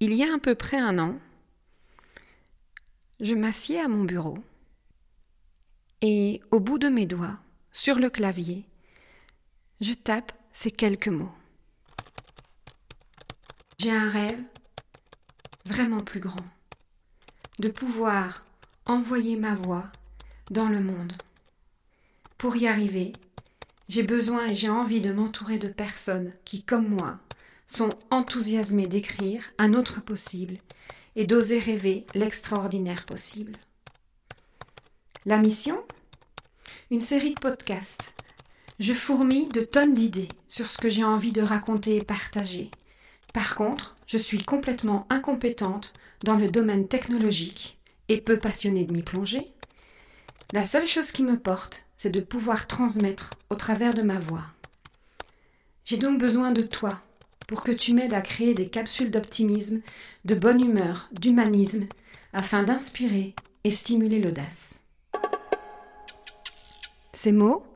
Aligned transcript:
Il 0.00 0.14
y 0.14 0.22
a 0.22 0.32
à 0.32 0.38
peu 0.38 0.54
près 0.54 0.76
un 0.76 0.96
an, 1.00 1.16
je 3.18 3.34
m'assieds 3.34 3.80
à 3.80 3.88
mon 3.88 4.04
bureau 4.04 4.38
et 6.02 6.40
au 6.52 6.60
bout 6.60 6.78
de 6.78 6.88
mes 6.88 7.04
doigts, 7.04 7.36
sur 7.72 7.98
le 7.98 8.08
clavier, 8.08 8.64
je 9.80 9.94
tape 9.94 10.32
ces 10.52 10.70
quelques 10.70 11.08
mots. 11.08 11.32
J'ai 13.80 13.90
un 13.90 14.08
rêve 14.08 14.40
vraiment 15.64 16.00
plus 16.00 16.20
grand, 16.20 16.46
de 17.58 17.68
pouvoir 17.68 18.44
envoyer 18.86 19.36
ma 19.36 19.54
voix 19.54 19.90
dans 20.52 20.68
le 20.68 20.80
monde. 20.80 21.14
Pour 22.36 22.54
y 22.54 22.68
arriver, 22.68 23.10
j'ai 23.88 24.04
besoin 24.04 24.46
et 24.46 24.54
j'ai 24.54 24.68
envie 24.68 25.00
de 25.00 25.12
m'entourer 25.12 25.58
de 25.58 25.68
personnes 25.68 26.32
qui, 26.44 26.62
comme 26.62 26.86
moi, 26.86 27.18
sont 27.68 27.90
enthousiasmées 28.10 28.86
d'écrire 28.86 29.44
un 29.58 29.74
autre 29.74 30.02
possible 30.02 30.56
et 31.14 31.26
d'oser 31.26 31.58
rêver 31.58 32.06
l'extraordinaire 32.14 33.04
possible. 33.04 33.52
La 35.26 35.38
mission? 35.38 35.78
Une 36.90 37.00
série 37.00 37.34
de 37.34 37.40
podcasts. 37.40 38.14
Je 38.78 38.94
fourmille 38.94 39.48
de 39.48 39.60
tonnes 39.60 39.94
d'idées 39.94 40.28
sur 40.46 40.70
ce 40.70 40.78
que 40.78 40.88
j'ai 40.88 41.04
envie 41.04 41.32
de 41.32 41.42
raconter 41.42 41.96
et 41.96 42.04
partager. 42.04 42.70
Par 43.34 43.54
contre, 43.54 43.96
je 44.06 44.16
suis 44.16 44.42
complètement 44.42 45.06
incompétente 45.10 45.92
dans 46.24 46.36
le 46.36 46.48
domaine 46.48 46.88
technologique 46.88 47.78
et 48.08 48.20
peu 48.20 48.38
passionnée 48.38 48.84
de 48.84 48.92
m'y 48.92 49.02
plonger. 49.02 49.52
La 50.52 50.64
seule 50.64 50.86
chose 50.86 51.12
qui 51.12 51.24
me 51.24 51.38
porte, 51.38 51.84
c'est 51.96 52.08
de 52.08 52.20
pouvoir 52.20 52.66
transmettre 52.66 53.30
au 53.50 53.54
travers 53.54 53.92
de 53.92 54.02
ma 54.02 54.18
voix. 54.18 54.44
J'ai 55.84 55.98
donc 55.98 56.18
besoin 56.18 56.52
de 56.52 56.62
toi 56.62 57.02
pour 57.48 57.64
que 57.64 57.72
tu 57.72 57.94
m'aides 57.94 58.14
à 58.14 58.20
créer 58.20 58.54
des 58.54 58.68
capsules 58.68 59.10
d'optimisme, 59.10 59.80
de 60.24 60.36
bonne 60.36 60.62
humeur, 60.62 61.08
d'humanisme, 61.12 61.88
afin 62.32 62.62
d'inspirer 62.62 63.34
et 63.64 63.72
stimuler 63.72 64.20
l'audace. 64.20 64.82
Ces 67.14 67.32
mots, 67.32 67.66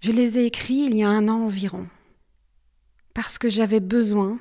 je 0.00 0.10
les 0.10 0.38
ai 0.38 0.46
écrits 0.46 0.86
il 0.86 0.96
y 0.96 1.04
a 1.04 1.08
un 1.08 1.28
an 1.28 1.44
environ, 1.44 1.86
parce 3.14 3.38
que 3.38 3.48
j'avais 3.48 3.80
besoin 3.80 4.40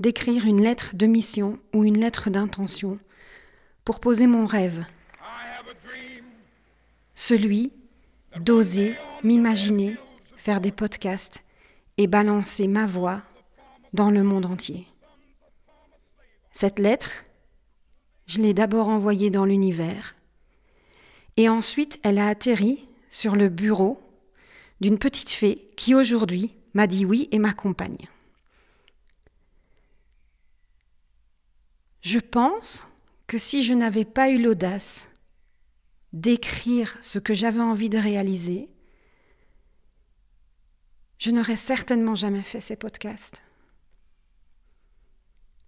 d'écrire 0.00 0.44
une 0.44 0.62
lettre 0.62 0.96
de 0.96 1.06
mission 1.06 1.60
ou 1.72 1.84
une 1.84 2.00
lettre 2.00 2.30
d'intention 2.30 2.98
pour 3.84 4.00
poser 4.00 4.26
mon 4.26 4.46
rêve 4.46 4.84
celui 7.16 7.72
d'oser 8.38 8.94
m'imaginer 9.24 9.96
faire 10.36 10.60
des 10.60 10.70
podcasts 10.70 11.45
et 11.98 12.06
balancer 12.06 12.66
ma 12.68 12.86
voix 12.86 13.22
dans 13.92 14.10
le 14.10 14.22
monde 14.22 14.46
entier. 14.46 14.86
Cette 16.52 16.78
lettre, 16.78 17.24
je 18.26 18.40
l'ai 18.40 18.54
d'abord 18.54 18.88
envoyée 18.88 19.30
dans 19.30 19.44
l'univers, 19.44 20.14
et 21.36 21.48
ensuite 21.48 21.98
elle 22.02 22.18
a 22.18 22.28
atterri 22.28 22.86
sur 23.10 23.36
le 23.36 23.48
bureau 23.48 24.00
d'une 24.80 24.98
petite 24.98 25.30
fée 25.30 25.68
qui 25.76 25.94
aujourd'hui 25.94 26.54
m'a 26.74 26.86
dit 26.86 27.04
oui 27.04 27.28
et 27.32 27.38
m'accompagne. 27.38 28.08
Je 32.02 32.18
pense 32.18 32.86
que 33.26 33.38
si 33.38 33.64
je 33.64 33.74
n'avais 33.74 34.04
pas 34.04 34.30
eu 34.30 34.40
l'audace 34.40 35.08
d'écrire 36.12 36.96
ce 37.00 37.18
que 37.18 37.34
j'avais 37.34 37.60
envie 37.60 37.88
de 37.88 37.98
réaliser, 37.98 38.68
je 41.26 41.32
n'aurais 41.32 41.56
certainement 41.56 42.14
jamais 42.14 42.44
fait 42.44 42.60
ces 42.60 42.76
podcasts. 42.76 43.42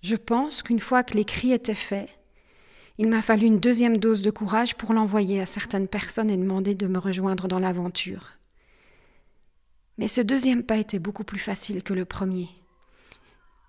Je 0.00 0.16
pense 0.16 0.62
qu'une 0.62 0.80
fois 0.80 1.02
que 1.02 1.12
l'écrit 1.12 1.52
était 1.52 1.74
fait, 1.74 2.08
il 2.96 3.06
m'a 3.06 3.20
fallu 3.20 3.48
une 3.48 3.60
deuxième 3.60 3.98
dose 3.98 4.22
de 4.22 4.30
courage 4.30 4.76
pour 4.76 4.94
l'envoyer 4.94 5.42
à 5.42 5.46
certaines 5.46 5.88
personnes 5.88 6.30
et 6.30 6.38
demander 6.38 6.74
de 6.74 6.86
me 6.86 6.98
rejoindre 6.98 7.48
dans 7.48 7.58
l'aventure. 7.58 8.32
Mais 9.98 10.08
ce 10.08 10.22
deuxième 10.22 10.62
pas 10.62 10.78
était 10.78 10.98
beaucoup 10.98 11.22
plus 11.22 11.38
facile 11.38 11.82
que 11.82 11.92
le 11.92 12.06
premier, 12.06 12.48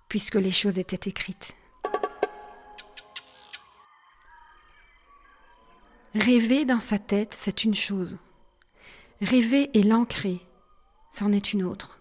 puisque 0.08 0.36
les 0.36 0.52
choses 0.52 0.78
étaient 0.78 1.10
écrites. 1.10 1.54
Rêver 6.14 6.64
dans 6.64 6.80
sa 6.80 6.98
tête, 6.98 7.34
c'est 7.34 7.64
une 7.64 7.74
chose. 7.74 8.16
Rêver 9.20 9.68
et 9.78 9.82
l'ancrer, 9.82 10.40
c'en 11.14 11.30
est 11.30 11.52
une 11.52 11.62
autre. 11.62 12.00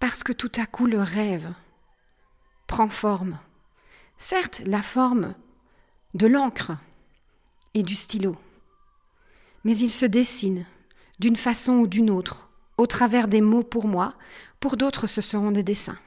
Parce 0.00 0.24
que 0.24 0.32
tout 0.32 0.50
à 0.56 0.66
coup 0.66 0.86
le 0.86 1.00
rêve 1.00 1.52
prend 2.66 2.88
forme. 2.88 3.38
Certes, 4.18 4.62
la 4.66 4.82
forme 4.82 5.34
de 6.14 6.26
l'encre 6.26 6.72
et 7.74 7.84
du 7.84 7.94
stylo, 7.94 8.34
mais 9.62 9.76
il 9.76 9.90
se 9.90 10.06
dessine 10.06 10.66
d'une 11.20 11.36
façon 11.36 11.74
ou 11.74 11.86
d'une 11.86 12.10
autre, 12.10 12.50
au 12.78 12.86
travers 12.88 13.28
des 13.28 13.40
mots 13.40 13.62
pour 13.62 13.86
moi, 13.86 14.14
pour 14.58 14.76
d'autres 14.76 15.06
ce 15.06 15.20
seront 15.20 15.52
des 15.52 15.62
dessins. 15.62 15.98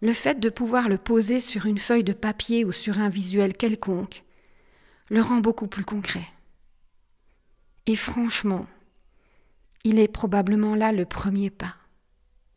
Le 0.00 0.12
fait 0.12 0.38
de 0.38 0.50
pouvoir 0.50 0.88
le 0.88 0.98
poser 0.98 1.40
sur 1.40 1.66
une 1.66 1.78
feuille 1.78 2.04
de 2.04 2.12
papier 2.12 2.64
ou 2.64 2.70
sur 2.70 3.00
un 3.00 3.08
visuel 3.08 3.56
quelconque 3.56 4.22
le 5.10 5.20
rend 5.20 5.38
beaucoup 5.38 5.66
plus 5.66 5.84
concret. 5.84 6.26
Et 7.86 7.96
franchement, 7.96 8.66
il 9.84 9.98
est 9.98 10.08
probablement 10.08 10.74
là 10.74 10.92
le 10.92 11.04
premier 11.04 11.50
pas. 11.50 11.76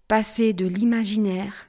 Passer 0.07 0.53
de 0.53 0.65
l'imaginaire 0.65 1.67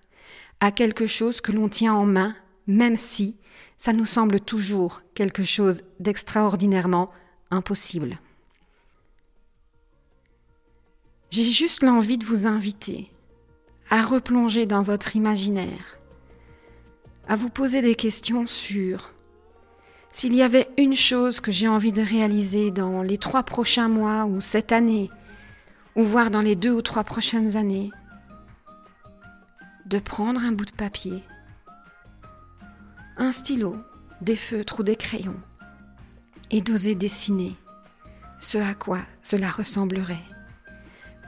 à 0.60 0.70
quelque 0.70 1.06
chose 1.06 1.40
que 1.40 1.52
l'on 1.52 1.68
tient 1.68 1.94
en 1.94 2.06
main, 2.06 2.36
même 2.66 2.96
si 2.96 3.36
ça 3.76 3.92
nous 3.92 4.06
semble 4.06 4.40
toujours 4.40 5.02
quelque 5.14 5.44
chose 5.44 5.82
d'extraordinairement 6.00 7.10
impossible. 7.50 8.18
J'ai 11.30 11.44
juste 11.44 11.82
l'envie 11.82 12.18
de 12.18 12.24
vous 12.24 12.46
inviter 12.46 13.10
à 13.90 14.02
replonger 14.02 14.66
dans 14.66 14.82
votre 14.82 15.16
imaginaire, 15.16 15.98
à 17.26 17.36
vous 17.36 17.50
poser 17.50 17.82
des 17.82 17.94
questions 17.94 18.46
sur 18.46 19.12
s'il 20.12 20.34
y 20.34 20.42
avait 20.42 20.68
une 20.78 20.96
chose 20.96 21.38
que 21.38 21.52
j'ai 21.52 21.68
envie 21.68 21.92
de 21.92 22.02
réaliser 22.02 22.70
dans 22.70 23.02
les 23.02 23.18
trois 23.18 23.42
prochains 23.42 23.88
mois 23.88 24.24
ou 24.24 24.40
cette 24.40 24.72
année, 24.72 25.10
ou 25.98 26.04
voire 26.04 26.30
dans 26.30 26.40
les 26.40 26.54
deux 26.54 26.70
ou 26.70 26.80
trois 26.80 27.02
prochaines 27.02 27.56
années, 27.56 27.90
de 29.86 29.98
prendre 29.98 30.40
un 30.40 30.52
bout 30.52 30.64
de 30.64 30.70
papier, 30.70 31.24
un 33.16 33.32
stylo, 33.32 33.76
des 34.20 34.36
feutres 34.36 34.78
ou 34.78 34.82
des 34.84 34.94
crayons, 34.94 35.40
et 36.52 36.60
d'oser 36.60 36.94
dessiner 36.94 37.56
ce 38.38 38.58
à 38.58 38.74
quoi 38.74 39.00
cela 39.22 39.50
ressemblerait. 39.50 40.22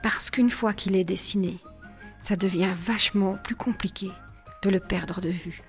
Parce 0.01 0.31
qu'une 0.31 0.49
fois 0.49 0.71
qu'il 0.71 0.95
est 0.95 1.03
dessiné, 1.03 1.59
ça 2.21 2.37
devient 2.37 2.71
vachement 2.73 3.37
plus 3.43 3.55
compliqué 3.55 4.09
de 4.63 4.69
le 4.69 4.79
perdre 4.79 5.19
de 5.19 5.29
vue. 5.29 5.61